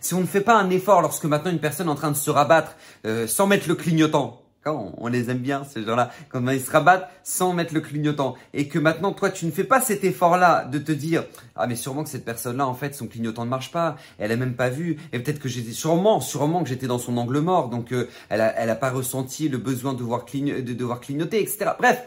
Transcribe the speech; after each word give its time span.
Si 0.00 0.14
on 0.14 0.20
ne 0.20 0.26
fait 0.26 0.40
pas 0.40 0.58
un 0.58 0.70
effort 0.70 1.02
lorsque 1.02 1.24
maintenant 1.24 1.50
une 1.50 1.58
personne 1.58 1.88
est 1.88 1.90
en 1.90 1.94
train 1.94 2.10
de 2.10 2.16
se 2.16 2.30
rabattre 2.30 2.76
euh, 3.06 3.26
sans 3.26 3.46
mettre 3.46 3.68
le 3.68 3.74
clignotant, 3.74 4.42
quand 4.62 4.92
on, 4.98 5.06
les 5.08 5.30
aime 5.30 5.38
bien 5.38 5.64
ces 5.64 5.84
gens-là, 5.84 6.10
quand 6.28 6.46
ils 6.50 6.60
se 6.60 6.70
rabattent 6.70 7.10
sans 7.22 7.52
mettre 7.52 7.72
le 7.72 7.80
clignotant, 7.80 8.34
et 8.52 8.68
que 8.68 8.78
maintenant 8.78 9.12
toi 9.12 9.30
tu 9.30 9.46
ne 9.46 9.50
fais 9.50 9.64
pas 9.64 9.80
cet 9.80 10.04
effort-là 10.04 10.64
de 10.64 10.78
te 10.78 10.92
dire 10.92 11.24
ah 11.56 11.66
mais 11.66 11.76
sûrement 11.76 12.04
que 12.04 12.10
cette 12.10 12.24
personne-là 12.24 12.66
en 12.66 12.74
fait 12.74 12.94
son 12.94 13.06
clignotant 13.06 13.44
ne 13.44 13.50
marche 13.50 13.72
pas, 13.72 13.96
elle 14.18 14.32
a 14.32 14.36
même 14.36 14.54
pas 14.54 14.68
vu, 14.68 14.98
et 15.12 15.18
peut-être 15.18 15.40
que 15.40 15.48
j'étais 15.48 15.72
sûrement 15.72 16.20
sûrement 16.20 16.62
que 16.62 16.68
j'étais 16.68 16.86
dans 16.86 16.98
son 16.98 17.16
angle 17.16 17.38
mort, 17.40 17.68
donc 17.68 17.92
euh, 17.92 18.08
elle 18.28 18.40
a 18.42 18.54
elle 18.56 18.70
a 18.70 18.76
pas 18.76 18.90
ressenti 18.90 19.48
le 19.48 19.58
besoin 19.58 19.94
de 19.94 19.98
devoir, 19.98 20.24
de 20.24 20.72
devoir 20.72 21.00
clignoter, 21.00 21.40
etc. 21.40 21.72
Bref. 21.78 22.02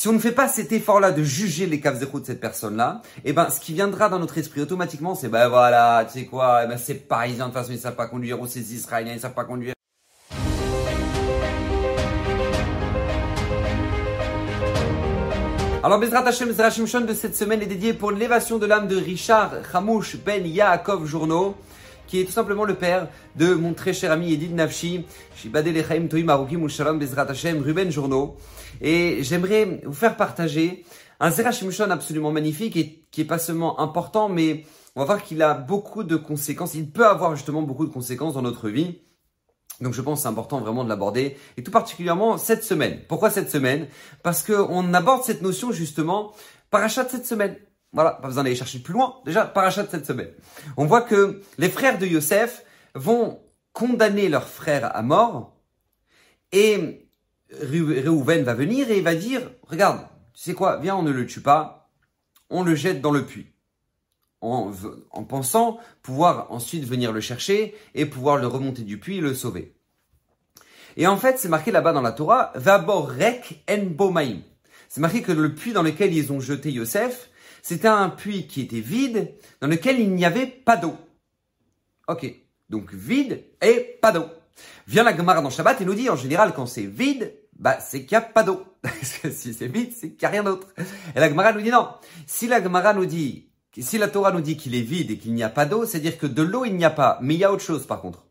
Si 0.00 0.08
on 0.08 0.14
ne 0.14 0.18
fait 0.18 0.32
pas 0.32 0.48
cet 0.48 0.72
effort-là 0.72 1.12
de 1.12 1.22
juger 1.22 1.66
les 1.66 1.78
caves 1.78 2.00
de 2.00 2.08
cette 2.24 2.40
personne-là, 2.40 3.02
eh 3.26 3.34
ben, 3.34 3.50
ce 3.50 3.60
qui 3.60 3.74
viendra 3.74 4.08
dans 4.08 4.18
notre 4.18 4.38
esprit 4.38 4.62
automatiquement, 4.62 5.14
c'est 5.14 5.28
ben 5.28 5.46
voilà, 5.48 6.06
tu 6.10 6.20
sais 6.20 6.24
quoi, 6.24 6.62
eh 6.64 6.68
ben, 6.68 6.78
c'est 6.78 6.94
parisien 6.94 7.48
de 7.48 7.52
toute 7.52 7.60
façon, 7.60 7.72
ils 7.72 7.78
savent 7.78 7.96
pas 7.96 8.06
conduire, 8.06 8.40
ou 8.40 8.46
c'est 8.46 8.60
israéliens, 8.60 9.12
ils 9.12 9.20
savent 9.20 9.34
pas 9.34 9.44
conduire. 9.44 9.74
Alors, 15.84 15.98
Bezrat 15.98 16.26
Hashem 16.26 16.50
Zera 16.50 16.70
Shimshon 16.70 17.02
de 17.02 17.12
cette 17.12 17.36
semaine 17.36 17.60
est 17.60 17.66
dédié 17.66 17.92
pour 17.92 18.10
l'élévation 18.10 18.56
de 18.56 18.64
l'âme 18.64 18.88
de 18.88 18.96
Richard 18.96 19.52
Hamouch 19.74 20.16
Ben 20.24 20.46
Yaakov 20.46 21.04
Journo, 21.04 21.56
qui 22.10 22.20
est 22.20 22.24
tout 22.24 22.32
simplement 22.32 22.64
le 22.64 22.74
père 22.74 23.08
de 23.36 23.54
mon 23.54 23.72
très 23.72 23.92
cher 23.92 24.10
ami 24.10 24.32
Edith 24.32 24.52
Nafshi, 24.52 25.06
Shibadel 25.36 25.76
Echaim 25.76 26.08
Toim 26.08 26.28
Arukim 26.28 26.66
Shalom 26.66 26.98
Bezrat 26.98 27.30
Hashem 27.30 27.62
Ruben 27.62 27.88
Journo. 27.92 28.36
Et 28.80 29.18
j'aimerais 29.22 29.80
vous 29.84 29.92
faire 29.92 30.16
partager 30.16 30.84
un 31.20 31.30
Zera 31.30 31.52
Shimshon 31.52 31.88
absolument 31.90 32.32
magnifique 32.32 32.76
et 32.76 33.06
qui 33.12 33.20
est 33.20 33.26
pas 33.26 33.38
seulement 33.38 33.78
important, 33.78 34.28
mais 34.28 34.64
on 34.96 35.00
va 35.00 35.06
voir 35.06 35.22
qu'il 35.22 35.40
a 35.40 35.54
beaucoup 35.54 36.02
de 36.02 36.16
conséquences. 36.16 36.74
Il 36.74 36.90
peut 36.90 37.06
avoir 37.06 37.36
justement 37.36 37.62
beaucoup 37.62 37.86
de 37.86 37.92
conséquences 37.92 38.34
dans 38.34 38.42
notre 38.42 38.68
vie. 38.68 39.02
Donc 39.80 39.94
je 39.94 40.02
pense 40.02 40.18
que 40.18 40.22
c'est 40.22 40.28
important 40.28 40.58
vraiment 40.58 40.82
de 40.82 40.88
l'aborder, 40.88 41.36
et 41.56 41.62
tout 41.62 41.70
particulièrement 41.70 42.38
cette 42.38 42.64
semaine. 42.64 42.98
Pourquoi 43.08 43.30
cette 43.30 43.50
semaine? 43.50 43.86
Parce 44.24 44.42
qu'on 44.42 44.92
aborde 44.94 45.22
cette 45.22 45.42
notion 45.42 45.70
justement 45.70 46.32
parachat 46.70 47.04
de 47.04 47.10
cette 47.10 47.26
semaine. 47.26 47.56
Voilà, 47.92 48.12
pas 48.12 48.28
besoin 48.28 48.44
d'aller 48.44 48.56
chercher 48.56 48.78
plus 48.78 48.94
loin. 48.94 49.16
Déjà, 49.24 49.44
parachat 49.44 49.82
de 49.82 49.90
cette 49.90 50.06
semaine. 50.06 50.30
On 50.76 50.86
voit 50.86 51.02
que 51.02 51.42
les 51.58 51.68
frères 51.68 51.98
de 51.98 52.06
Yosef 52.06 52.64
vont 52.94 53.40
condamner 53.72 54.28
leur 54.28 54.46
frère 54.48 54.94
à 54.96 55.02
mort, 55.02 55.56
et 56.52 57.08
Réhouven 57.52 58.42
va 58.42 58.54
venir 58.54 58.90
et 58.90 58.98
il 58.98 59.04
va 59.04 59.14
dire, 59.14 59.42
regarde, 59.66 60.06
tu 60.34 60.42
sais 60.42 60.54
quoi, 60.54 60.78
viens, 60.78 60.96
on 60.96 61.02
ne 61.02 61.10
le 61.10 61.26
tue 61.26 61.40
pas, 61.40 61.90
on 62.48 62.62
le 62.62 62.74
jette 62.74 63.00
dans 63.00 63.12
le 63.12 63.24
puits 63.24 63.52
en, 64.40 64.72
pensant 65.28 65.78
pouvoir 66.02 66.50
ensuite 66.50 66.84
venir 66.84 67.12
le 67.12 67.20
chercher 67.20 67.74
et 67.94 68.06
pouvoir 68.06 68.38
le 68.38 68.46
remonter 68.46 68.82
du 68.82 68.98
puits 68.98 69.18
et 69.18 69.20
le 69.20 69.34
sauver. 69.34 69.74
Et 70.96 71.06
en 71.06 71.16
fait, 71.16 71.38
c'est 71.38 71.48
marqué 71.48 71.70
là-bas 71.70 71.92
dans 71.92 72.00
la 72.00 72.12
Torah, 72.12 72.52
Vaborek 72.54 73.64
en 73.70 73.84
bomaim. 73.84 74.38
C'est 74.88 75.00
marqué 75.00 75.22
que 75.22 75.32
le 75.32 75.54
puits 75.54 75.72
dans 75.72 75.82
lequel 75.82 76.12
ils 76.14 76.32
ont 76.32 76.40
jeté 76.40 76.72
Yosef, 76.72 77.29
c'était 77.62 77.88
un 77.88 78.08
puits 78.08 78.46
qui 78.46 78.62
était 78.62 78.80
vide, 78.80 79.34
dans 79.60 79.68
lequel 79.68 80.00
il 80.00 80.12
n'y 80.12 80.24
avait 80.24 80.46
pas 80.46 80.76
d'eau. 80.76 80.94
Ok, 82.08 82.26
donc 82.68 82.92
vide 82.92 83.44
et 83.62 83.98
pas 84.00 84.12
d'eau. 84.12 84.26
Vient 84.86 85.04
la 85.04 85.16
Gemara 85.16 85.40
dans 85.40 85.50
Shabbat 85.50 85.80
et 85.80 85.84
nous 85.84 85.94
dit 85.94 86.10
en 86.10 86.16
général 86.16 86.52
quand 86.54 86.66
c'est 86.66 86.86
vide, 86.86 87.34
bah 87.58 87.78
c'est 87.80 88.04
qu'il 88.04 88.16
n'y 88.16 88.24
a 88.24 88.26
pas 88.26 88.42
d'eau. 88.42 88.64
si 89.02 89.54
c'est 89.54 89.66
vide, 89.66 89.92
c'est 89.94 90.10
qu'il 90.10 90.18
n'y 90.20 90.26
a 90.26 90.30
rien 90.30 90.42
d'autre. 90.42 90.68
Et 91.14 91.20
la 91.20 91.28
Gemara 91.28 91.52
nous 91.52 91.62
dit 91.62 91.70
non. 91.70 91.88
Si 92.26 92.48
la 92.48 92.62
Gemara 92.62 92.94
nous 92.94 93.06
dit 93.06 93.50
si 93.78 93.98
la 93.98 94.08
Torah 94.08 94.32
nous 94.32 94.40
dit 94.40 94.56
qu'il 94.56 94.74
est 94.74 94.80
vide 94.80 95.12
et 95.12 95.18
qu'il 95.18 95.32
n'y 95.32 95.44
a 95.44 95.48
pas 95.48 95.64
d'eau, 95.64 95.86
c'est-à-dire 95.86 96.18
que 96.18 96.26
de 96.26 96.42
l'eau 96.42 96.64
il 96.64 96.74
n'y 96.74 96.84
a 96.84 96.90
pas, 96.90 97.18
mais 97.22 97.34
il 97.34 97.40
y 97.40 97.44
a 97.44 97.52
autre 97.52 97.62
chose 97.62 97.86
par 97.86 98.00
contre. 98.00 98.24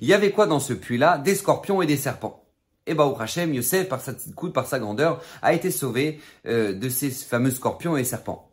Il 0.00 0.08
y 0.08 0.14
avait 0.14 0.30
quoi 0.30 0.46
dans 0.46 0.60
ce 0.60 0.72
puits-là? 0.72 1.18
Des 1.18 1.34
scorpions 1.34 1.82
et 1.82 1.86
des 1.86 1.96
serpents. 1.96 2.44
Et 2.86 2.94
bah, 2.94 3.14
Hachem, 3.20 3.52
Yosef, 3.52 3.88
par 3.88 4.00
sa 4.00 4.14
petite 4.14 4.34
coude, 4.34 4.52
par 4.52 4.66
sa 4.66 4.78
grandeur, 4.78 5.22
a 5.42 5.52
été 5.52 5.70
sauvé 5.70 6.20
euh, 6.46 6.72
de 6.72 6.88
ces 6.88 7.10
fameux 7.10 7.50
scorpions 7.50 7.96
et 7.96 8.04
serpents. 8.04 8.47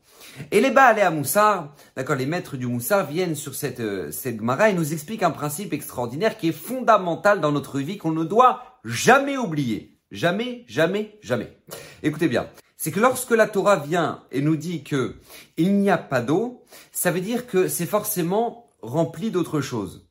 Et 0.51 0.62
les 0.62 0.72
Baal 0.72 1.00
à 1.00 1.12
Moussar, 1.12 1.73
d'accord, 1.96 2.16
les 2.16 2.25
maîtres 2.25 2.57
du 2.57 2.68
Moussar 2.68 3.06
viennent 3.06 3.35
sur 3.35 3.56
cette, 3.56 3.79
euh, 3.79 4.12
cette 4.12 4.38
Gemara 4.38 4.69
et 4.69 4.73
nous 4.73 4.94
expliquent 4.94 5.23
un 5.23 5.31
principe 5.31 5.73
extraordinaire 5.73 6.38
qui 6.38 6.50
est 6.50 6.51
fondamental 6.51 7.41
dans 7.41 7.51
notre 7.51 7.79
vie 7.79 7.97
qu'on 7.97 8.12
ne 8.12 8.23
doit 8.23 8.79
jamais 8.84 9.38
oublier. 9.38 9.97
Jamais, 10.12 10.66
jamais, 10.68 11.18
jamais. 11.22 11.57
Écoutez 12.03 12.28
bien 12.28 12.47
c'est 12.85 12.91
que 12.91 13.00
lorsque 13.00 13.31
la 13.31 13.47
Torah 13.47 13.78
vient 13.78 14.23
et 14.31 14.41
nous 14.41 14.56
dit 14.56 14.84
que 14.84 15.16
il 15.57 15.78
n'y 15.78 15.90
a 15.90 15.97
pas 15.97 16.22
d'eau, 16.22 16.63
ça 16.91 17.09
veut 17.09 17.19
dire 17.19 17.47
que 17.47 17.67
c'est 17.67 17.88
forcément 17.88 18.69
rempli 18.81 19.31
d'autre 19.31 19.59
chose. 19.59 20.07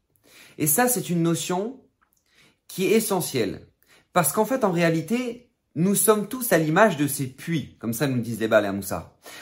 Et 0.58 0.66
ça, 0.66 0.88
c'est 0.88 1.08
une 1.08 1.22
notion 1.22 1.80
qui 2.66 2.86
est 2.86 2.96
essentielle. 2.96 3.68
Parce 4.12 4.32
qu'en 4.32 4.44
fait, 4.44 4.64
en 4.64 4.72
réalité, 4.72 5.43
nous 5.76 5.96
sommes 5.96 6.28
tous 6.28 6.52
à 6.52 6.58
l'image 6.58 6.96
de 6.96 7.08
ces 7.08 7.26
puits, 7.26 7.76
comme 7.80 7.92
ça 7.92 8.06
nous 8.06 8.20
disent 8.20 8.38
les 8.38 8.46
Baal. 8.46 8.72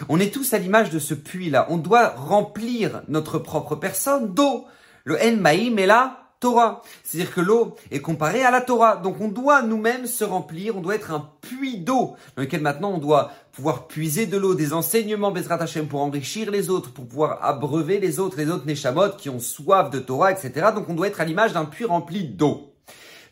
On 0.09 0.19
est 0.19 0.33
tous 0.33 0.55
à 0.55 0.59
l'image 0.59 0.89
de 0.89 0.99
ce 0.99 1.13
puits-là. 1.13 1.67
On 1.69 1.77
doit 1.77 2.09
remplir 2.09 3.03
notre 3.09 3.39
propre 3.39 3.77
personne 3.77 4.33
d'eau. 4.33 4.65
Le 5.05 5.21
En 5.21 5.37
Maïm 5.37 5.79
est 5.79 5.87
là 5.87 6.23
Torah. 6.41 6.83
C'est-à-dire 7.05 7.35
que 7.35 7.41
l'eau 7.41 7.77
est 7.91 8.01
comparée 8.01 8.43
à 8.43 8.51
la 8.51 8.61
Torah. 8.63 8.97
Donc 8.97 9.21
on 9.21 9.29
doit 9.29 9.63
nous-mêmes 9.63 10.07
se 10.07 10.25
remplir, 10.25 10.77
on 10.77 10.81
doit 10.81 10.97
être 10.97 11.13
un 11.13 11.31
puits 11.41 11.79
d'eau 11.79 12.17
dans 12.37 12.43
lequel 12.43 12.63
maintenant 12.63 12.93
on 12.95 12.99
doit 12.99 13.31
pouvoir 13.53 13.87
puiser 13.87 14.27
de 14.27 14.37
l'eau, 14.37 14.55
des 14.55 14.73
enseignements 14.73 15.31
Bezrat 15.31 15.63
Hashem 15.63 15.87
pour 15.87 16.01
enrichir 16.01 16.51
les 16.51 16.69
autres, 16.69 16.93
pour 16.93 17.07
pouvoir 17.07 17.45
abreuver 17.45 18.01
les 18.01 18.19
autres, 18.19 18.39
les 18.39 18.49
autres 18.49 18.67
Neshamot 18.67 19.11
qui 19.19 19.29
ont 19.29 19.39
soif 19.39 19.91
de 19.91 20.01
Torah, 20.01 20.33
etc. 20.33 20.71
Donc 20.75 20.89
on 20.89 20.95
doit 20.95 21.07
être 21.07 21.21
à 21.21 21.25
l'image 21.25 21.53
d'un 21.53 21.67
puits 21.67 21.85
rempli 21.85 22.25
d'eau. 22.25 22.72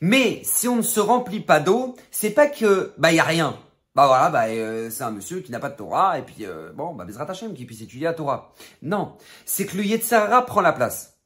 Mais 0.00 0.41
si 0.44 0.69
on 0.69 0.77
ne 0.77 0.83
se 0.83 1.00
remplit 1.00 1.41
pas 1.41 1.61
d'eau, 1.61 1.97
c'est 2.11 2.31
pas 2.31 2.47
que 2.47 2.93
bah 2.99 3.12
y 3.12 3.21
a 3.21 3.25
rien. 3.25 3.56
Bah 3.94 4.06
voilà, 4.06 4.31
bah 4.31 4.44
euh, 4.47 4.88
c'est 4.91 5.03
un 5.03 5.11
monsieur 5.11 5.41
qui 5.41 5.53
n'a 5.53 5.59
pas 5.59 5.69
de 5.69 5.77
Torah 5.77 6.19
et 6.19 6.22
puis 6.22 6.47
euh, 6.47 6.72
bon, 6.72 6.94
bah 6.94 7.05
Bezrat 7.05 7.27
qui 7.55 7.66
puisse 7.66 7.83
étudier 7.83 8.05
la 8.05 8.15
Torah. 8.15 8.53
Non, 8.83 9.16
c'est 9.44 9.66
que 9.66 9.77
le 9.77 9.84
Yetzara 9.84 10.47
prend 10.47 10.61
la 10.61 10.72
place 10.72 11.21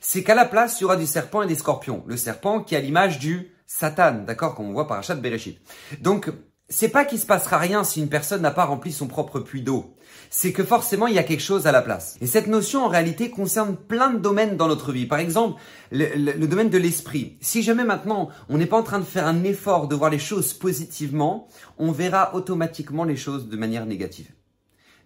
c'est 0.00 0.22
qu'à 0.22 0.34
la 0.34 0.44
place, 0.44 0.78
il 0.78 0.82
y 0.82 0.84
aura 0.84 0.96
du 0.96 1.06
serpent 1.06 1.42
et 1.42 1.46
des 1.46 1.54
scorpions. 1.54 2.02
Le 2.06 2.16
serpent 2.16 2.60
qui 2.60 2.76
a 2.76 2.80
l'image 2.80 3.18
du 3.18 3.52
Satan, 3.66 4.24
d'accord, 4.26 4.54
comme 4.54 4.68
on 4.68 4.72
voit 4.72 4.86
par 4.86 4.98
Achat 4.98 5.14
Bereshit. 5.14 5.60
Donc, 6.00 6.30
c'est 6.68 6.88
pas 6.88 7.04
qu'il 7.04 7.18
se 7.18 7.26
passera 7.26 7.58
rien 7.58 7.84
si 7.84 8.00
une 8.00 8.08
personne 8.08 8.42
n'a 8.42 8.50
pas 8.50 8.64
rempli 8.64 8.92
son 8.92 9.06
propre 9.06 9.40
puits 9.40 9.62
d'eau. 9.62 9.94
C'est 10.30 10.52
que 10.52 10.64
forcément, 10.64 11.06
il 11.06 11.14
y 11.14 11.18
a 11.18 11.22
quelque 11.22 11.42
chose 11.42 11.66
à 11.66 11.72
la 11.72 11.82
place. 11.82 12.16
Et 12.20 12.26
cette 12.26 12.46
notion, 12.46 12.84
en 12.84 12.88
réalité, 12.88 13.30
concerne 13.30 13.76
plein 13.76 14.10
de 14.10 14.18
domaines 14.18 14.56
dans 14.56 14.68
notre 14.68 14.92
vie. 14.92 15.06
Par 15.06 15.18
exemple, 15.18 15.60
le, 15.90 16.06
le 16.14 16.46
domaine 16.46 16.70
de 16.70 16.78
l'esprit. 16.78 17.36
Si 17.40 17.62
jamais 17.62 17.84
maintenant, 17.84 18.28
on 18.48 18.58
n'est 18.58 18.66
pas 18.66 18.78
en 18.78 18.82
train 18.82 18.98
de 18.98 19.04
faire 19.04 19.26
un 19.26 19.44
effort 19.44 19.88
de 19.88 19.94
voir 19.94 20.10
les 20.10 20.18
choses 20.18 20.52
positivement, 20.52 21.48
on 21.78 21.92
verra 21.92 22.34
automatiquement 22.34 23.04
les 23.04 23.16
choses 23.16 23.48
de 23.48 23.56
manière 23.56 23.86
négative. 23.86 24.30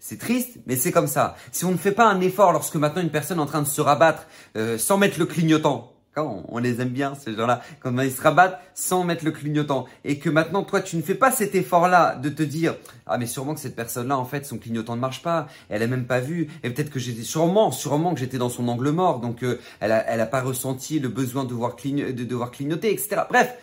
C'est 0.05 0.19
triste, 0.19 0.59
mais 0.67 0.75
c'est 0.75 0.91
comme 0.91 1.06
ça. 1.06 1.37
Si 1.53 1.65
on 1.65 1.71
ne 1.71 1.77
fait 1.77 1.93
pas 1.93 2.09
un 2.09 2.21
effort 2.21 2.53
lorsque 2.53 2.75
maintenant 2.75 3.03
une 3.03 3.11
personne 3.11 3.39
est 3.39 3.43
en 3.43 3.47
train 3.47 3.62
de 3.62 3.69
se 3.69 3.81
rabattre 3.81 4.27
euh, 4.56 4.77
sans 4.77 4.99
mettre 4.99 5.17
le 5.21 5.27
clignotant, 5.27 5.93
quand 6.15 6.45
on, 6.49 6.59
les 6.59 6.81
aime 6.81 6.91
bien 6.91 7.15
ces 7.15 7.34
gens-là, 7.34 7.62
quand 7.81 7.99
ils 8.00 8.12
se 8.12 8.21
rabattent 8.21 8.61
sans 8.75 9.05
mettre 9.05 9.25
le 9.25 9.31
clignotant, 9.31 9.87
et 10.05 10.19
que 10.19 10.28
maintenant 10.28 10.62
toi 10.62 10.81
tu 10.81 10.97
ne 10.97 11.03
fais 11.03 11.15
pas 11.15 11.31
cet 11.31 11.55
effort-là 11.55 12.17
de 12.17 12.28
te 12.28 12.43
dire 12.43 12.77
ah 13.06 13.19
mais 13.19 13.27
sûrement 13.27 13.55
que 13.55 13.61
cette 13.61 13.77
personne-là 13.77 14.19
en 14.19 14.25
fait 14.25 14.45
son 14.45 14.59
clignotant 14.59 14.97
ne 14.97 15.00
marche 15.00 15.23
pas, 15.23 15.49
elle 15.69 15.83
a 15.83 15.87
même 15.87 16.06
pas 16.06 16.21
vu, 16.21 16.49
et 16.62 16.71
peut-être 16.71 16.91
que 16.91 16.99
j'étais 16.99 17.23
sûrement 17.23 17.71
sûrement 17.71 18.15
que 18.15 18.21
j'étais 18.21 18.39
dans 18.39 18.50
son 18.50 18.69
angle 18.69 18.91
mort, 18.91 19.21
donc 19.21 19.43
euh, 19.43 19.59
elle 19.81 19.93
a 19.93 20.05
elle 20.06 20.21
a 20.21 20.27
pas 20.27 20.43
ressenti 20.43 21.00
le 21.00 21.09
besoin 21.09 21.45
de 21.45 21.50
devoir, 21.50 21.77
de 21.77 22.25
devoir 22.25 22.50
clignoter, 22.50 22.93
etc. 22.93 23.23
Bref. 23.29 23.55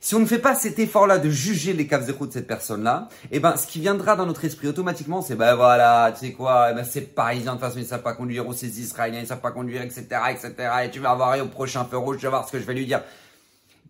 Si 0.00 0.14
on 0.14 0.20
ne 0.20 0.26
fait 0.26 0.38
pas 0.38 0.54
cet 0.54 0.78
effort-là 0.78 1.18
de 1.18 1.28
juger 1.28 1.72
les 1.72 1.88
caves 1.88 2.06
de 2.06 2.14
cette 2.30 2.46
personne-là, 2.46 3.08
eh 3.32 3.40
ben, 3.40 3.56
ce 3.56 3.66
qui 3.66 3.80
viendra 3.80 4.14
dans 4.14 4.26
notre 4.26 4.44
esprit 4.44 4.68
automatiquement, 4.68 5.22
c'est 5.22 5.34
ben 5.34 5.56
voilà, 5.56 6.12
tu 6.12 6.26
sais 6.26 6.32
quoi, 6.32 6.68
eh 6.70 6.74
ben, 6.74 6.84
c'est 6.84 7.00
parisien 7.00 7.56
de 7.56 7.60
façon, 7.60 7.78
ils 7.78 7.84
savent 7.86 8.02
pas 8.02 8.12
conduire, 8.12 8.46
ou 8.46 8.52
c'est 8.52 8.68
israéliens, 8.68 9.20
ils 9.20 9.26
savent 9.26 9.40
pas 9.40 9.50
conduire, 9.50 9.82
etc., 9.82 10.06
etc., 10.30 10.54
et 10.84 10.90
tu 10.90 11.00
vas 11.00 11.10
avoir 11.10 11.36
au 11.40 11.46
prochain 11.46 11.84
feu 11.84 11.98
rouge, 11.98 12.18
tu 12.18 12.24
vas 12.24 12.30
voir 12.30 12.46
ce 12.46 12.52
que 12.52 12.60
je 12.60 12.64
vais 12.64 12.74
lui 12.74 12.86
dire. 12.86 13.02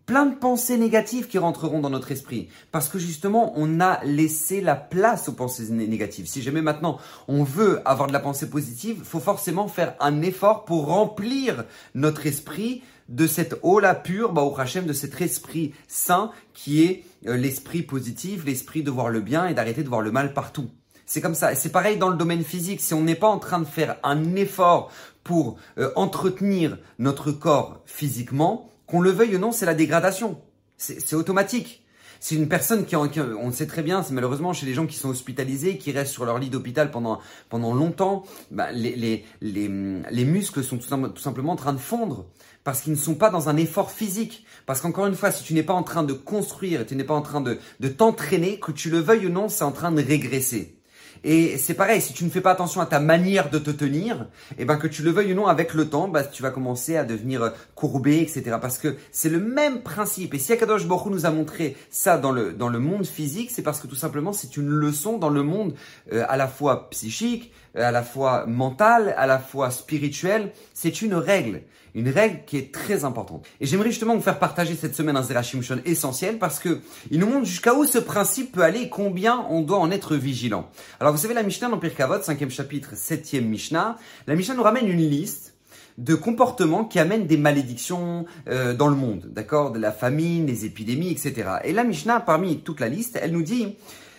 Plein 0.07 0.25
de 0.25 0.33
pensées 0.33 0.79
négatives 0.79 1.27
qui 1.27 1.37
rentreront 1.37 1.79
dans 1.79 1.91
notre 1.91 2.11
esprit. 2.11 2.49
Parce 2.71 2.89
que 2.89 2.97
justement, 2.97 3.53
on 3.55 3.79
a 3.79 4.03
laissé 4.03 4.59
la 4.59 4.75
place 4.75 5.29
aux 5.29 5.33
pensées 5.33 5.69
négatives. 5.69 6.25
Si 6.25 6.41
jamais 6.41 6.63
maintenant 6.63 6.97
on 7.27 7.43
veut 7.43 7.83
avoir 7.85 8.07
de 8.07 8.13
la 8.13 8.19
pensée 8.19 8.49
positive, 8.49 9.03
faut 9.03 9.19
forcément 9.19 9.67
faire 9.67 9.93
un 9.99 10.23
effort 10.23 10.65
pour 10.65 10.87
remplir 10.87 11.63
notre 11.93 12.25
esprit 12.25 12.81
de 13.09 13.27
cette 13.27 13.57
eau-là 13.63 13.95
pure, 13.95 14.31
de 14.33 14.93
cet 14.93 15.19
esprit 15.21 15.73
saint 15.87 16.31
qui 16.53 16.83
est 16.83 17.03
euh, 17.27 17.35
l'esprit 17.35 17.81
positif, 17.81 18.45
l'esprit 18.45 18.83
de 18.83 18.91
voir 18.91 19.09
le 19.09 19.19
bien 19.19 19.47
et 19.47 19.53
d'arrêter 19.53 19.83
de 19.83 19.89
voir 19.89 20.01
le 20.01 20.11
mal 20.11 20.33
partout. 20.33 20.69
C'est 21.05 21.21
comme 21.21 21.35
ça. 21.35 21.55
C'est 21.55 21.71
pareil 21.71 21.97
dans 21.97 22.09
le 22.09 22.17
domaine 22.17 22.43
physique. 22.43 22.81
Si 22.81 22.93
on 22.93 23.01
n'est 23.01 23.15
pas 23.15 23.27
en 23.27 23.39
train 23.39 23.59
de 23.59 23.65
faire 23.65 23.97
un 24.03 24.35
effort 24.35 24.91
pour 25.23 25.57
euh, 25.79 25.91
entretenir 25.95 26.77
notre 26.99 27.31
corps 27.31 27.81
physiquement, 27.85 28.69
qu'on 28.85 29.01
le 29.01 29.09
veuille 29.09 29.35
ou 29.35 29.39
non, 29.39 29.51
c'est 29.51 29.65
la 29.65 29.73
dégradation. 29.73 30.39
C'est 30.77 31.15
automatique. 31.15 31.83
C'est 32.19 32.35
une 32.35 32.49
personne 32.49 32.85
qui, 32.85 32.95
on 32.95 33.51
sait 33.51 33.67
très 33.67 33.81
bien, 33.81 34.03
c'est 34.03 34.13
malheureusement 34.13 34.51
chez 34.51 34.65
les 34.65 34.73
gens 34.73 34.85
qui 34.85 34.97
sont 34.97 35.09
hospitalisés, 35.09 35.77
qui 35.77 35.91
restent 35.91 36.11
sur 36.11 36.25
leur 36.25 36.37
lit 36.37 36.49
d'hôpital 36.49 36.91
pendant, 36.91 37.19
pendant 37.49 37.73
longtemps, 37.73 38.23
bah, 38.51 38.71
les, 38.71 38.95
les, 38.95 39.25
les, 39.41 39.69
les, 40.11 40.25
muscles 40.25 40.63
sont 40.63 40.77
tout, 40.77 41.17
simplement 41.17 41.53
en 41.53 41.55
train 41.55 41.73
de 41.73 41.77
fondre 41.77 42.25
parce 42.63 42.81
qu'ils 42.81 42.93
ne 42.93 42.97
sont 42.97 43.15
pas 43.15 43.29
dans 43.29 43.47
un 43.49 43.57
effort 43.57 43.89
physique. 43.89 44.45
Parce 44.65 44.81
qu'encore 44.81 45.07
une 45.07 45.15
fois, 45.15 45.31
si 45.31 45.43
tu 45.43 45.53
n'es 45.53 45.63
pas 45.63 45.73
en 45.73 45.83
train 45.83 46.03
de 46.03 46.13
construire, 46.13 46.85
tu 46.85 46.95
n'es 46.95 47.03
pas 47.03 47.13
en 47.13 47.21
train 47.21 47.41
de, 47.41 47.57
de 47.79 47.87
t'entraîner, 47.87 48.59
que 48.59 48.71
tu 48.71 48.89
le 48.89 48.99
veuilles 48.99 49.27
ou 49.27 49.29
non, 49.29 49.47
c'est 49.49 49.63
en 49.63 49.71
train 49.71 49.91
de 49.91 50.01
régresser. 50.01 50.78
Et 51.23 51.57
c'est 51.57 51.73
pareil, 51.73 52.01
si 52.01 52.13
tu 52.13 52.23
ne 52.23 52.29
fais 52.29 52.41
pas 52.41 52.51
attention 52.51 52.81
à 52.81 52.85
ta 52.85 52.99
manière 52.99 53.49
de 53.49 53.59
te 53.59 53.71
tenir, 53.71 54.27
et 54.51 54.59
eh 54.59 54.65
ben 54.65 54.77
que 54.77 54.87
tu 54.87 55.03
le 55.03 55.11
veuilles 55.11 55.33
ou 55.33 55.35
non, 55.35 55.47
avec 55.47 55.73
le 55.73 55.89
temps, 55.89 56.07
bah, 56.07 56.23
tu 56.23 56.41
vas 56.41 56.51
commencer 56.51 56.95
à 56.95 57.03
devenir 57.03 57.43
euh, 57.43 57.49
courbé, 57.75 58.19
etc. 58.19 58.57
Parce 58.61 58.77
que 58.77 58.95
c'est 59.11 59.29
le 59.29 59.39
même 59.39 59.81
principe. 59.81 60.33
Et 60.33 60.39
si 60.39 60.53
Akadosh 60.53 60.87
Baruch 60.87 61.11
nous 61.11 61.25
a 61.25 61.31
montré 61.31 61.75
ça 61.89 62.17
dans 62.17 62.31
le, 62.31 62.53
dans 62.53 62.69
le 62.69 62.79
monde 62.79 63.05
physique, 63.05 63.51
c'est 63.51 63.61
parce 63.61 63.79
que 63.79 63.87
tout 63.87 63.95
simplement 63.95 64.33
c'est 64.33 64.57
une 64.57 64.69
leçon 64.69 65.17
dans 65.17 65.29
le 65.29 65.43
monde 65.43 65.73
euh, 66.13 66.25
à 66.29 66.37
la 66.37 66.47
fois 66.47 66.89
psychique, 66.91 67.51
à 67.75 67.91
la 67.91 68.03
fois 68.03 68.45
mental, 68.45 69.13
à 69.17 69.27
la 69.27 69.39
fois 69.39 69.71
spirituel. 69.71 70.51
C'est 70.73 71.01
une 71.01 71.13
règle. 71.13 71.61
Une 71.95 72.09
règle 72.09 72.41
qui 72.45 72.57
est 72.57 72.73
très 72.73 73.03
importante. 73.03 73.45
Et 73.59 73.65
j'aimerais 73.65 73.89
justement 73.89 74.15
vous 74.15 74.21
faire 74.21 74.39
partager 74.39 74.75
cette 74.75 74.95
semaine 74.95 75.17
un 75.17 75.23
Zerachim 75.23 75.61
Shon 75.61 75.81
essentiel 75.85 76.37
parce 76.37 76.59
que 76.59 76.81
il 77.09 77.19
nous 77.19 77.27
montre 77.27 77.45
jusqu'à 77.45 77.73
où 77.73 77.83
ce 77.85 77.97
principe 77.97 78.51
peut 78.51 78.61
aller 78.61 78.81
et 78.81 78.89
combien 78.89 79.45
on 79.49 79.61
doit 79.61 79.79
en 79.79 79.89
être 79.89 80.15
vigilant. 80.15 80.69
Alors 80.99 81.13
vous 81.13 81.19
savez, 81.19 81.33
la 81.33 81.43
Mishnah 81.43 81.69
dans 81.69 81.79
Pirkavot, 81.79 82.19
5e 82.19 82.49
chapitre, 82.49 82.93
7e 82.93 83.41
Mishnah, 83.41 83.97
la 84.27 84.35
Mishnah 84.35 84.53
nous 84.53 84.63
ramène 84.63 84.87
une 84.87 84.97
liste 84.97 85.55
de 85.99 86.15
comportements 86.15 86.85
qui 86.85 86.97
amènent 86.97 87.27
des 87.27 87.37
malédictions 87.37 88.25
euh, 88.47 88.73
dans 88.73 88.87
le 88.87 88.95
monde, 88.95 89.27
d'accord 89.31 89.71
De 89.71 89.79
la 89.79 89.91
famine, 89.91 90.45
des 90.45 90.65
épidémies, 90.65 91.11
etc. 91.11 91.49
Et 91.65 91.73
la 91.73 91.83
Mishnah, 91.83 92.21
parmi 92.21 92.59
toute 92.59 92.79
la 92.79 92.87
liste, 92.87 93.19
elle 93.21 93.31
nous 93.31 93.43
dit 93.43 93.75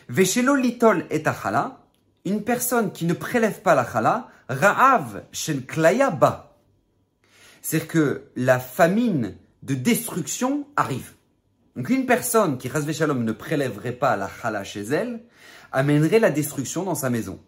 Veshelo 0.09 0.55
litol 0.55 1.07
et 1.11 1.27
achala, 1.27 1.81
une 2.25 2.43
personne 2.43 2.93
qui 2.93 3.05
ne 3.05 3.15
prélève 3.15 3.63
pas 3.63 3.75
la 3.75 3.91
chala, 3.91 4.29
ra'av 4.49 5.25
shen 5.33 5.63
klaya 5.63 6.11
ba. 6.11 6.57
C'est 7.63 7.87
que 7.87 8.31
la 8.37 8.59
famine 8.59 9.37
de 9.63 9.75
destruction 9.75 10.67
arrive. 10.77 11.13
Donc 11.77 11.89
une 11.91 12.07
personne 12.07 12.59
qui, 12.59 12.69
Shalom, 12.93 13.25
ne 13.25 13.33
prélèverait 13.33 13.93
pas 13.93 14.17
la 14.17 14.29
chala 14.29 14.65
chez 14.65 14.83
elle, 14.83 15.21
amènerait 15.73 16.19
la 16.19 16.31
destruction 16.31 16.83
dans 16.83 16.95
sa 16.95 17.11
maison. 17.11 17.39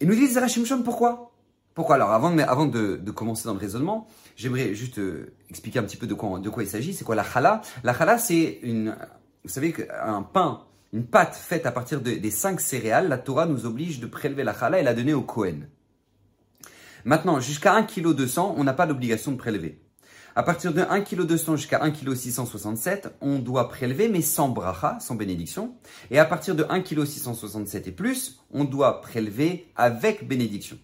Et 0.00 0.06
nous 0.06 0.14
dit 0.14 0.26
Zerachim 0.26 0.64
pourquoi? 0.84 1.32
Pourquoi? 1.74 1.96
Alors 1.96 2.12
avant, 2.12 2.36
avant 2.38 2.66
de, 2.66 2.96
commencer 3.10 3.44
dans 3.46 3.54
le 3.54 3.60
raisonnement, 3.60 4.08
j'aimerais 4.36 4.74
juste 4.74 4.98
euh, 4.98 5.34
expliquer 5.50 5.80
un 5.80 5.84
petit 5.84 5.96
peu 5.96 6.06
de 6.06 6.14
quoi, 6.14 6.38
de 6.38 6.48
quoi 6.50 6.62
il 6.62 6.68
s'agit. 6.68 6.94
C'est 6.94 7.04
quoi 7.04 7.14
la 7.14 7.24
chala 7.24 7.60
La 7.84 7.94
chala, 7.94 8.18
c'est 8.18 8.60
une, 8.62 8.96
vous 9.44 9.50
savez 9.50 9.72
qu'un 9.72 10.22
pain, 10.22 10.64
une 10.92 11.06
pâte 11.06 11.34
faite 11.34 11.66
à 11.66 11.72
partir 11.72 12.00
des 12.00 12.30
cinq 12.30 12.60
céréales, 12.60 13.08
la 13.08 13.18
Torah 13.18 13.46
nous 13.46 13.66
oblige 13.66 14.00
de 14.00 14.06
prélever 14.06 14.44
la 14.44 14.54
chala 14.54 14.80
et 14.80 14.82
la 14.82 14.94
donner 14.94 15.14
au 15.14 15.22
Kohen. 15.22 15.68
Maintenant, 17.04 17.40
jusqu'à 17.40 17.74
1 17.74 17.84
kg 17.84 18.14
200, 18.14 18.54
on 18.56 18.64
n'a 18.64 18.72
pas 18.72 18.86
d'obligation 18.86 19.32
de 19.32 19.36
prélever. 19.36 19.80
À 20.34 20.42
partir 20.42 20.72
de 20.72 20.82
1 20.82 21.00
kg 21.00 21.26
200 21.26 21.56
jusqu'à 21.56 21.82
1 21.82 21.90
kg 21.90 22.14
667, 22.14 23.16
on 23.20 23.38
doit 23.38 23.68
prélever, 23.68 24.08
mais 24.08 24.22
sans 24.22 24.48
bracha, 24.48 24.98
sans 25.00 25.14
bénédiction. 25.14 25.74
Et 26.10 26.18
à 26.18 26.24
partir 26.24 26.54
de 26.54 26.64
1 26.68 26.80
kg 26.80 27.04
667 27.04 27.88
et 27.88 27.92
plus, 27.92 28.40
on 28.52 28.64
doit 28.64 29.00
prélever 29.00 29.68
avec 29.74 30.28
bénédiction. 30.28 30.78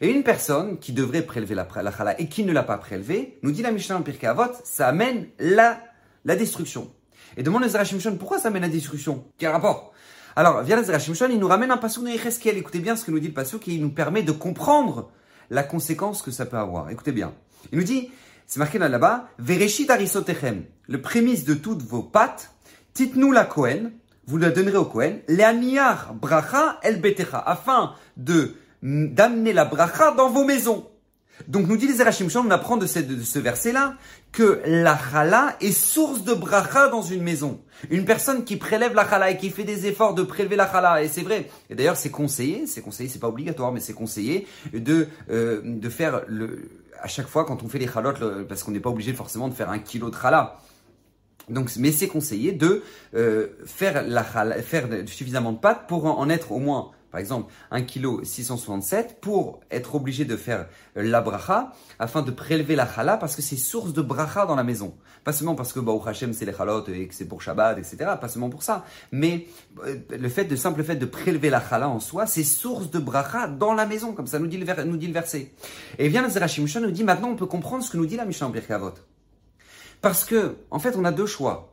Et 0.00 0.10
une 0.10 0.24
personne 0.24 0.78
qui 0.78 0.92
devrait 0.92 1.22
prélever 1.22 1.54
la, 1.54 1.66
la 1.82 1.92
chala 1.92 2.20
et 2.20 2.28
qui 2.28 2.44
ne 2.44 2.52
l'a 2.52 2.64
pas 2.64 2.78
prélevé, 2.78 3.38
nous 3.42 3.52
dit 3.52 3.62
la 3.62 3.70
Mishnah 3.70 3.98
en 3.98 4.02
Pirkei 4.02 4.26
Avot, 4.26 4.52
ça 4.64 4.88
amène 4.88 5.28
la 5.38 5.80
destruction. 6.24 6.90
Et 7.36 7.42
demande 7.42 7.62
le 7.62 7.68
Zerachim 7.68 7.98
pourquoi 8.18 8.38
ça 8.38 8.48
amène 8.48 8.62
la 8.62 8.68
destruction 8.68 9.24
Quel 9.38 9.50
rapport? 9.50 9.92
Alors, 10.36 10.62
via 10.62 10.76
le 10.76 10.82
Zerachim 10.82 11.14
il 11.30 11.38
nous 11.38 11.48
ramène 11.48 11.70
un 11.70 11.76
passage 11.76 12.02
de 12.04 12.08
Yecheskel. 12.08 12.56
Écoutez 12.56 12.78
bien 12.78 12.96
ce 12.96 13.04
que 13.04 13.10
nous 13.10 13.20
dit 13.20 13.28
le 13.28 13.34
passage 13.34 13.60
qui 13.60 13.78
nous 13.78 13.90
permet 13.90 14.22
de 14.22 14.32
comprendre 14.32 15.10
la 15.50 15.62
conséquence 15.62 16.22
que 16.22 16.30
ça 16.30 16.46
peut 16.46 16.56
avoir. 16.56 16.90
Écoutez 16.90 17.12
bien. 17.12 17.34
Il 17.70 17.78
nous 17.78 17.84
dit, 17.84 18.10
c'est 18.46 18.58
marqué 18.58 18.78
là-bas, 18.78 19.28
Vereshit 19.38 19.90
arisotechem, 19.90 20.64
le 20.88 21.00
prémisse 21.00 21.44
de 21.44 21.54
toutes 21.54 21.82
vos 21.82 22.02
pattes, 22.02 22.50
titnou 22.92 23.32
la 23.32 23.44
Kohen, 23.44 23.92
vous 24.26 24.38
la 24.38 24.50
donnerez 24.50 24.76
au 24.76 24.84
Kohen, 24.84 25.20
le'aniar 25.28 26.14
bracha 26.14 26.78
el 26.82 27.00
betecha, 27.00 27.38
afin 27.38 27.94
de 28.16 28.54
d'amener 28.82 29.52
la 29.52 29.64
bracha 29.64 30.12
dans 30.12 30.28
vos 30.28 30.44
maisons. 30.44 30.88
Donc 31.48 31.66
nous 31.66 31.76
dit 31.76 31.86
les 31.86 32.00
Erachim 32.00 32.28
on 32.36 32.50
apprend 32.50 32.76
de, 32.76 32.86
ce, 32.86 33.38
verset-là 33.38 33.96
que 34.32 34.60
la 34.64 34.98
chala 34.98 35.56
est 35.60 35.72
source 35.72 36.24
de 36.24 36.34
bracha 36.34 36.88
dans 36.88 37.02
une 37.02 37.22
maison. 37.22 37.60
Une 37.90 38.04
personne 38.04 38.44
qui 38.44 38.56
prélève 38.56 38.94
la 38.94 39.08
chala 39.08 39.30
et 39.30 39.36
qui 39.36 39.50
fait 39.50 39.64
des 39.64 39.86
efforts 39.86 40.14
de 40.14 40.22
prélever 40.22 40.56
la 40.56 40.70
chala, 40.70 41.02
et 41.02 41.08
c'est 41.08 41.22
vrai. 41.22 41.48
Et 41.68 41.74
d'ailleurs 41.74 41.96
c'est 41.96 42.10
conseillé, 42.10 42.66
c'est 42.66 42.80
conseillé, 42.80 43.08
c'est 43.08 43.18
pas 43.18 43.28
obligatoire, 43.28 43.72
mais 43.72 43.80
c'est 43.80 43.94
conseillé 43.94 44.46
de 44.72 45.08
euh, 45.30 45.60
de 45.64 45.88
faire 45.88 46.22
le 46.28 46.70
à 47.00 47.08
chaque 47.08 47.26
fois 47.26 47.44
quand 47.44 47.62
on 47.64 47.68
fait 47.68 47.78
les 47.78 47.88
chalot, 47.88 48.12
parce 48.48 48.62
qu'on 48.62 48.70
n'est 48.70 48.80
pas 48.80 48.90
obligé 48.90 49.12
forcément 49.12 49.48
de 49.48 49.54
faire 49.54 49.70
un 49.70 49.78
kilo 49.78 50.10
de 50.10 50.16
chala. 50.16 50.58
Donc, 51.48 51.70
mais 51.76 51.90
c'est 51.90 52.06
conseillé 52.06 52.52
de 52.52 52.82
euh, 53.14 53.48
faire 53.64 54.04
la 54.06 54.22
faire 54.22 54.88
suffisamment 55.06 55.52
de 55.52 55.58
pâtes 55.58 55.86
pour 55.88 56.06
en 56.06 56.28
être 56.28 56.52
au 56.52 56.58
moins 56.58 56.92
par 57.12 57.20
exemple 57.20 57.52
1 57.70 57.82
kg 57.82 58.24
667 58.24 59.18
pour 59.20 59.60
être 59.70 59.94
obligé 59.94 60.24
de 60.24 60.36
faire 60.36 60.66
la 60.96 61.20
bracha 61.20 61.72
afin 61.98 62.22
de 62.22 62.30
prélever 62.30 62.74
la 62.74 62.92
chala 62.92 63.16
parce 63.18 63.36
que 63.36 63.42
c'est 63.42 63.56
source 63.56 63.92
de 63.92 64.02
bracha 64.02 64.46
dans 64.46 64.56
la 64.56 64.64
maison. 64.64 64.94
Pas 65.22 65.32
seulement 65.32 65.54
parce 65.54 65.72
que 65.72 65.78
bah, 65.78 65.92
Hashem 66.04 66.32
c'est 66.32 66.46
les 66.46 66.52
chalot 66.52 66.84
et 66.88 67.06
que 67.06 67.14
c'est 67.14 67.28
pour 67.28 67.42
Shabbat, 67.42 67.78
etc. 67.78 67.96
Pas 68.20 68.28
seulement 68.28 68.50
pour 68.50 68.62
ça, 68.62 68.84
mais 69.12 69.46
euh, 69.86 69.98
le 70.10 70.28
fait 70.28 70.46
de 70.46 70.56
simple 70.56 70.82
fait 70.82 70.96
de 70.96 71.06
prélever 71.06 71.50
la 71.50 71.62
chala 71.62 71.88
en 71.88 72.00
soi, 72.00 72.26
c'est 72.26 72.42
source 72.42 72.90
de 72.90 72.98
bracha 72.98 73.46
dans 73.46 73.74
la 73.74 73.86
maison, 73.86 74.14
comme 74.14 74.26
ça 74.26 74.38
nous 74.38 74.48
dit 74.48 74.58
le, 74.58 74.84
nous 74.84 75.12
verset. 75.12 75.52
Et 75.98 76.08
bien 76.08 76.22
le 76.22 76.30
Zerachim 76.30 76.66
nous 76.80 76.90
dit 76.90 77.04
maintenant 77.04 77.28
on 77.28 77.36
peut 77.36 77.46
comprendre 77.46 77.84
ce 77.84 77.90
que 77.90 77.98
nous 77.98 78.06
dit 78.06 78.16
la 78.16 78.24
Mishnah 78.24 78.48
en 78.48 78.50
Birkavot. 78.50 78.94
Parce 80.02 80.24
que, 80.24 80.56
en 80.70 80.80
fait, 80.80 80.96
on 80.96 81.04
a 81.04 81.12
deux 81.12 81.26
choix. 81.26 81.72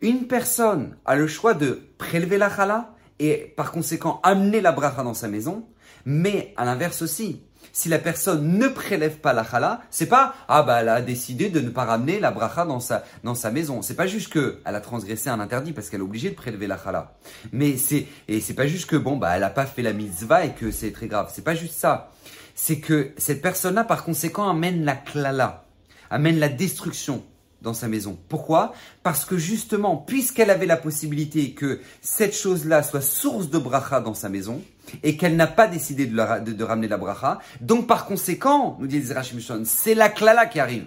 Une 0.00 0.26
personne 0.26 0.96
a 1.04 1.14
le 1.16 1.26
choix 1.26 1.54
de 1.54 1.82
prélever 1.98 2.38
la 2.38 2.54
chala 2.54 2.94
et 3.18 3.52
par 3.56 3.72
conséquent 3.72 4.20
amener 4.22 4.60
la 4.60 4.72
bracha 4.72 5.02
dans 5.02 5.14
sa 5.14 5.28
maison. 5.28 5.66
Mais 6.04 6.54
à 6.56 6.64
l'inverse 6.64 7.02
aussi, 7.02 7.42
si 7.72 7.88
la 7.88 7.98
personne 7.98 8.58
ne 8.58 8.68
prélève 8.68 9.18
pas 9.18 9.32
la 9.32 9.44
chala, 9.44 9.82
c'est 9.90 10.06
pas 10.06 10.34
ah 10.48 10.62
bah 10.62 10.80
elle 10.80 10.88
a 10.88 11.00
décidé 11.00 11.48
de 11.48 11.60
ne 11.60 11.70
pas 11.70 11.84
ramener 11.84 12.20
la 12.20 12.30
bracha 12.30 12.64
dans 12.64 12.80
sa 12.80 13.04
dans 13.24 13.34
sa 13.34 13.50
maison. 13.50 13.82
C'est 13.82 13.94
pas 13.94 14.06
juste 14.06 14.32
que 14.32 14.60
elle 14.64 14.74
a 14.74 14.80
transgressé 14.80 15.28
un 15.28 15.40
interdit 15.40 15.72
parce 15.72 15.90
qu'elle 15.90 16.00
est 16.00 16.04
obligée 16.04 16.30
de 16.30 16.34
prélever 16.34 16.66
la 16.66 16.78
chala. 16.78 17.14
Mais 17.52 17.76
c'est 17.76 18.06
et 18.28 18.40
c'est 18.40 18.54
pas 18.54 18.66
juste 18.66 18.86
que 18.86 18.96
bon 18.96 19.16
bah 19.16 19.36
elle 19.36 19.44
a 19.44 19.50
pas 19.50 19.66
fait 19.66 19.82
la 19.82 19.92
mitzvah 19.92 20.44
et 20.44 20.54
que 20.54 20.70
c'est 20.70 20.92
très 20.92 21.08
grave. 21.08 21.30
C'est 21.34 21.44
pas 21.44 21.54
juste 21.54 21.74
ça. 21.74 22.10
C'est 22.54 22.80
que 22.80 23.12
cette 23.16 23.42
personne-là 23.42 23.84
par 23.84 24.04
conséquent 24.04 24.48
amène 24.48 24.84
la 24.84 24.96
klala, 24.96 25.66
amène 26.10 26.38
la 26.38 26.48
destruction, 26.48 27.22
dans 27.62 27.74
sa 27.74 27.88
maison. 27.88 28.18
Pourquoi? 28.28 28.72
Parce 29.02 29.24
que 29.24 29.36
justement, 29.36 29.96
puisqu'elle 29.96 30.50
avait 30.50 30.66
la 30.66 30.76
possibilité 30.76 31.52
que 31.52 31.80
cette 32.00 32.34
chose-là 32.34 32.82
soit 32.82 33.00
source 33.00 33.50
de 33.50 33.58
bracha 33.58 34.00
dans 34.00 34.14
sa 34.14 34.28
maison, 34.28 34.62
et 35.02 35.16
qu'elle 35.16 35.36
n'a 35.36 35.46
pas 35.46 35.66
décidé 35.66 36.06
de, 36.06 36.64
ramener 36.64 36.88
la 36.88 36.96
bracha, 36.96 37.38
donc 37.60 37.86
par 37.86 38.06
conséquent, 38.06 38.76
nous 38.80 38.86
dit 38.86 39.00
Zerach 39.00 39.34
c'est 39.64 39.94
la 39.94 40.08
klala 40.08 40.46
qui 40.46 40.60
arrive. 40.60 40.86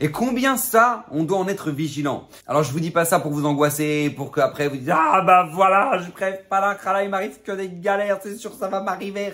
Et 0.00 0.10
combien 0.10 0.56
ça, 0.56 1.06
on 1.10 1.24
doit 1.24 1.38
en 1.38 1.48
être 1.48 1.70
vigilant. 1.70 2.28
Alors 2.46 2.62
je 2.62 2.72
vous 2.72 2.80
dis 2.80 2.90
pas 2.90 3.04
ça 3.04 3.20
pour 3.20 3.32
vous 3.32 3.46
angoisser, 3.46 4.10
pour 4.10 4.32
qu'après 4.32 4.68
vous 4.68 4.76
dites 4.76 4.90
ah 4.92 5.22
bah 5.26 5.48
voilà, 5.50 5.98
je 6.04 6.10
préfère 6.10 6.42
pas 6.44 6.60
la 6.60 6.74
krala, 6.74 7.04
il 7.04 7.10
m'arrive 7.10 7.40
que 7.44 7.52
des 7.52 7.68
galères, 7.68 8.18
c'est 8.22 8.36
sûr 8.36 8.52
ça 8.54 8.68
va 8.68 8.82
m'arriver, 8.82 9.32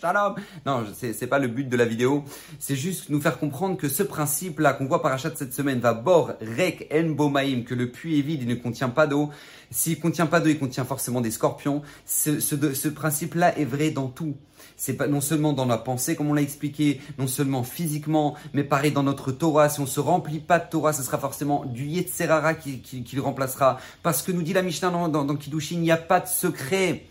shalom. 0.00 0.34
Non, 0.66 0.84
c'est 0.96 1.12
c'est 1.12 1.26
pas 1.26 1.38
le 1.38 1.48
but 1.48 1.68
de 1.68 1.76
la 1.76 1.84
vidéo. 1.84 2.24
C'est 2.58 2.76
juste 2.76 3.10
nous 3.10 3.20
faire 3.20 3.38
comprendre 3.38 3.76
que 3.76 3.88
ce 3.88 4.02
principe 4.02 4.60
là 4.60 4.72
qu'on 4.72 4.86
voit 4.86 5.02
par 5.02 5.12
achat 5.12 5.30
cette 5.34 5.54
semaine 5.54 5.80
va 5.80 5.94
bor 5.94 6.32
rek 6.40 6.88
en 6.92 7.10
bomaim, 7.10 7.62
que 7.66 7.74
le 7.74 7.90
puits 7.90 8.18
est 8.18 8.22
vide, 8.22 8.42
il 8.42 8.48
ne 8.48 8.54
contient 8.54 8.88
pas 8.88 9.06
d'eau. 9.06 9.30
S'il 9.70 10.00
contient 10.00 10.26
pas 10.26 10.40
d'eau, 10.40 10.48
il 10.48 10.58
contient 10.58 10.84
forcément 10.84 11.20
des 11.20 11.30
scorpions. 11.30 11.82
Ce, 12.06 12.88
principe-là 12.88 13.58
est 13.58 13.64
vrai 13.64 13.90
dans 13.90 14.08
tout. 14.08 14.36
C'est 14.76 14.94
pas 14.94 15.06
non 15.06 15.20
seulement 15.20 15.52
dans 15.52 15.66
la 15.66 15.76
pensée, 15.76 16.16
comme 16.16 16.30
on 16.30 16.34
l'a 16.34 16.42
expliqué, 16.42 17.00
non 17.18 17.26
seulement 17.26 17.62
physiquement, 17.62 18.34
mais 18.54 18.64
pareil 18.64 18.92
dans 18.92 19.02
notre 19.02 19.30
Torah. 19.30 19.68
Remplit 20.00 20.40
pas 20.40 20.58
de 20.58 20.68
Torah, 20.68 20.92
ce 20.92 21.02
sera 21.02 21.18
forcément 21.18 21.64
du 21.64 21.86
Yetzerara 21.86 22.54
qui, 22.54 22.82
le 23.12 23.22
remplacera. 23.22 23.78
Parce 24.02 24.22
que 24.22 24.32
nous 24.32 24.42
dit 24.42 24.52
la 24.52 24.62
Mishnah 24.62 24.90
dans, 24.90 25.08
dans, 25.08 25.24
dans 25.24 25.36
Kiddushin, 25.36 25.76
il 25.76 25.82
n'y 25.82 25.90
a 25.90 25.96
pas 25.96 26.20
de 26.20 26.28
secret. 26.28 27.04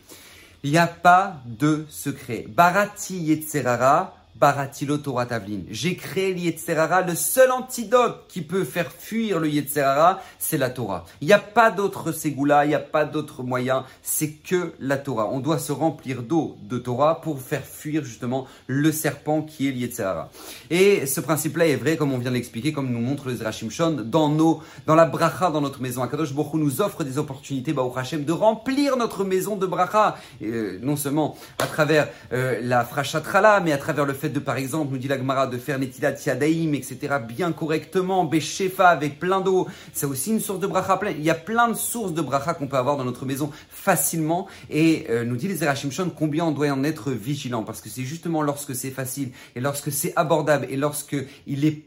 Il 0.64 0.72
n'y 0.72 0.78
a 0.78 0.88
pas 0.88 1.36
de 1.46 1.86
secret. 1.90 2.46
Barati 2.48 3.18
Yetzerara, 3.18 4.16
Baratilo 4.40 4.98
Torah 4.98 5.26
Tavlin. 5.26 5.62
J'ai 5.70 5.96
créé 5.96 6.34
l'Yetzerara. 6.34 7.02
Le 7.02 7.16
seul 7.16 7.52
antidote 7.52 8.26
qui 8.28 8.42
peut 8.42 8.64
faire 8.64 8.92
fuir 8.92 9.40
le 9.40 9.50
Yetzerara, 9.50 10.22
c'est 10.38 10.58
la 10.58 10.70
Torah. 10.70 11.06
Il 11.22 11.28
n'y 11.28 11.34
a 11.34 11.40
pas 11.40 11.72
d'autre 11.72 12.12
ségoula, 12.12 12.66
il 12.66 12.70
n'y 12.70 12.76
a 12.76 12.80
pas 12.80 13.06
d'autre 13.06 13.42
moyen. 13.42 13.86
C'est 14.04 14.32
que 14.32 14.74
la 14.80 14.98
Torah. 14.98 15.30
On 15.32 15.40
doit 15.40 15.60
se 15.60 15.72
remplir 15.72 16.22
d'eau 16.22 16.58
de 16.62 16.78
Torah 16.78 17.22
pour 17.22 17.42
faire 17.42 17.64
fuir 17.64 18.04
justement 18.04 18.48
le 18.68 18.92
serpent 18.92 19.42
qui 19.42 19.68
est 19.68 19.72
l'Yetzerara. 19.72 20.30
Et 20.70 21.06
ce 21.06 21.20
principe-là 21.20 21.68
est 21.68 21.76
vrai, 21.76 21.98
comme 21.98 22.14
on 22.14 22.18
vient 22.18 22.32
de 22.32 22.36
l'expliquer, 22.36 22.74
comme 22.74 22.92
nous 22.92 23.02
montre 23.02 23.28
le 23.28 23.36
Zerachim 23.36 23.70
Shon, 23.70 24.04
dans 24.06 24.30
nos, 24.30 24.62
dans 24.86 24.96
la 24.96 25.06
bracha, 25.06 25.50
dans 25.50 25.62
notre 25.62 25.82
maison. 25.82 26.04
Akadosh 26.04 26.34
Baruch 26.34 26.54
nous 26.54 26.82
offre 26.82 27.04
des 27.04 27.18
opportunités, 27.18 27.74
Baruch 27.74 27.98
Hashem, 27.98 28.24
de 28.24 28.32
remplir 28.32 28.98
notre 28.98 29.24
maison 29.24 29.56
de 29.56 29.66
bracha. 29.66 30.18
Euh, 30.44 30.78
non 30.82 30.96
seulement 30.96 31.36
à 31.60 31.66
travers 31.66 32.08
euh, 32.34 32.60
la 32.62 32.86
frachatrala, 32.86 33.62
mais 33.62 33.72
à 33.72 33.78
travers 33.78 34.06
le 34.06 34.14
fait 34.14 34.27
de, 34.30 34.40
par 34.40 34.58
exemple, 34.58 34.92
nous 34.92 34.98
dit 34.98 35.08
la 35.08 35.18
Gemara, 35.18 35.48
de 35.48 35.58
faire 35.58 35.80
netilat 35.80 36.16
yadaim, 36.26 36.74
etc., 36.74 37.16
bien 37.28 37.52
correctement, 37.52 38.26
beshefa 38.26 38.90
avec 38.90 39.20
plein 39.20 39.42
d'eau. 39.42 39.68
C'est 39.94 40.06
aussi 40.06 40.32
une 40.32 40.40
source 40.40 40.60
de 40.60 40.68
bracha 40.68 40.98
plein. 40.98 41.12
Il 41.12 41.24
y 41.24 41.30
a 41.30 41.36
plein 41.36 41.68
de 41.70 41.76
sources 41.76 42.14
de 42.14 42.22
bracha 42.22 42.54
qu'on 42.54 42.68
peut 42.68 42.78
avoir 42.78 42.98
dans 42.98 43.06
notre 43.06 43.26
maison 43.26 43.52
facilement. 43.70 44.48
Et 44.70 45.08
euh, 45.10 45.24
nous 45.24 45.36
dit 45.36 45.48
les 45.48 45.56
Zerachim 45.56 45.92
Shon 45.92 46.12
combien 46.16 46.46
on 46.46 46.52
doit 46.52 46.70
en 46.70 46.84
être 46.84 47.12
vigilant? 47.12 47.64
Parce 47.64 47.82
que 47.82 47.90
c'est 47.90 48.04
justement 48.04 48.42
lorsque 48.42 48.76
c'est 48.76 48.92
facile 48.92 49.32
et 49.56 49.60
lorsque 49.60 49.92
c'est 49.92 50.14
abordable 50.16 50.68
et 50.70 50.78
lorsque 50.78 51.16
il 51.46 51.66
est 51.66 51.84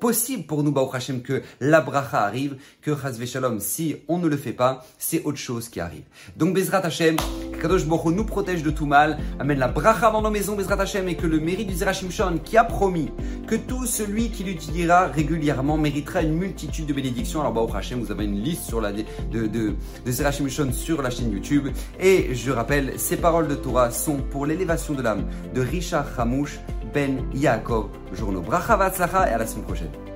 possible 0.00 0.44
pour 0.44 0.62
nous, 0.62 0.72
Baruch 0.72 0.94
Hashem, 0.94 1.22
que 1.22 1.42
la 1.60 1.80
bracha 1.80 2.24
arrive, 2.24 2.56
que 2.82 2.94
Chazve 2.96 3.26
Shalom, 3.26 3.60
si 3.60 3.96
on 4.08 4.18
ne 4.18 4.28
le 4.28 4.36
fait 4.36 4.52
pas, 4.52 4.84
c'est 4.98 5.22
autre 5.24 5.38
chose 5.38 5.68
qui 5.68 5.80
arrive. 5.80 6.04
Donc 6.36 6.54
Bezrat 6.54 6.78
Hashem, 6.78 7.16
Kadosh 7.60 7.86
Baruch 7.86 8.14
nous 8.14 8.24
protège 8.24 8.62
de 8.62 8.70
tout 8.70 8.86
mal, 8.86 9.18
amène 9.38 9.58
la 9.58 9.68
bracha 9.68 10.10
dans 10.10 10.22
nos 10.22 10.30
maisons, 10.30 10.56
Bezrat 10.56 10.80
Hashem, 10.80 11.08
et 11.08 11.16
que 11.16 11.26
le 11.26 11.40
mérite 11.40 11.68
du 11.68 11.73
Zerachim 11.74 12.10
Shon 12.10 12.38
qui 12.44 12.56
a 12.56 12.64
promis 12.64 13.10
que 13.46 13.54
tout 13.54 13.86
celui 13.86 14.30
qui 14.30 14.44
l'utilisera 14.44 15.06
régulièrement 15.06 15.76
méritera 15.76 16.22
une 16.22 16.34
multitude 16.34 16.86
de 16.86 16.92
bénédictions. 16.92 17.40
Alors 17.40 17.52
Baruch 17.52 17.74
Hashem, 17.74 18.00
vous 18.00 18.10
avez 18.10 18.24
une 18.24 18.40
liste 18.40 18.64
sur 18.64 18.80
la, 18.80 18.92
de, 18.92 19.02
de, 19.32 19.74
de, 20.04 20.72
sur 20.72 21.02
la 21.02 21.10
chaîne 21.10 21.32
YouTube. 21.32 21.68
Et 22.00 22.34
je 22.34 22.50
rappelle, 22.50 22.94
ces 22.98 23.16
paroles 23.16 23.48
de 23.48 23.54
Torah 23.54 23.90
sont 23.90 24.18
pour 24.18 24.46
l'élévation 24.46 24.94
de 24.94 25.02
l'âme 25.02 25.26
de 25.54 25.60
Richard 25.60 26.06
Hamouche 26.18 26.58
Ben 26.92 27.22
Yaakov. 27.34 27.88
Journaux 28.12 28.42
Bracha 28.42 28.78
et 29.28 29.32
à 29.32 29.38
la 29.38 29.46
semaine 29.46 29.64
prochaine. 29.64 30.13